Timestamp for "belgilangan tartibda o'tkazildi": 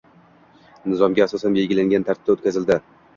1.59-2.79